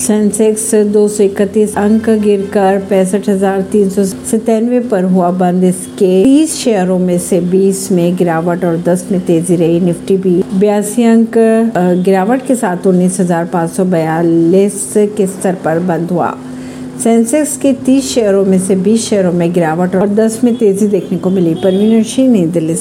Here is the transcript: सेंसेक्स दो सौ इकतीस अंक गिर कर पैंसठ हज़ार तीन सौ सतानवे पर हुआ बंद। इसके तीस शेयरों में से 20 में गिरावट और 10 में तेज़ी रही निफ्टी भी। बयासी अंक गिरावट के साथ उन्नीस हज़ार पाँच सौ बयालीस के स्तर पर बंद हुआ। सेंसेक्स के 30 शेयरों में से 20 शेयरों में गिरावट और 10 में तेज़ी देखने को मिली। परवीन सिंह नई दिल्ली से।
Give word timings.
सेंसेक्स 0.00 0.74
दो 0.92 1.06
सौ 1.08 1.22
इकतीस 1.22 1.76
अंक 1.76 2.08
गिर 2.20 2.46
कर 2.52 2.78
पैंसठ 2.90 3.28
हज़ार 3.28 3.62
तीन 3.72 3.88
सौ 3.90 4.04
सतानवे 4.04 4.80
पर 4.90 5.04
हुआ 5.04 5.30
बंद। 5.32 5.64
इसके 5.64 6.22
तीस 6.24 6.54
शेयरों 6.56 6.98
में 6.98 7.18
से 7.18 7.40
20 7.50 7.90
में 7.92 8.16
गिरावट 8.16 8.64
और 8.64 8.76
10 8.82 9.04
में 9.12 9.20
तेज़ी 9.26 9.56
रही 9.56 9.80
निफ्टी 9.80 10.16
भी। 10.16 10.42
बयासी 10.54 11.04
अंक 11.04 11.38
गिरावट 12.04 12.46
के 12.46 12.54
साथ 12.54 12.86
उन्नीस 12.86 13.20
हज़ार 13.20 13.44
पाँच 13.46 13.70
सौ 13.70 13.84
बयालीस 13.86 14.92
के 15.16 15.26
स्तर 15.26 15.54
पर 15.64 15.78
बंद 15.88 16.10
हुआ। 16.10 16.36
सेंसेक्स 17.02 17.56
के 17.56 17.72
30 17.84 18.00
शेयरों 18.04 18.44
में 18.44 18.58
से 18.58 18.74
20 18.78 19.08
शेयरों 19.08 19.32
में 19.32 19.52
गिरावट 19.52 19.94
और 19.96 20.08
10 20.16 20.42
में 20.44 20.54
तेज़ी 20.56 20.86
देखने 20.88 21.18
को 21.18 21.30
मिली। 21.30 21.54
परवीन 21.54 22.02
सिंह 22.04 22.30
नई 22.32 22.46
दिल्ली 22.48 22.74
से। 22.74 22.78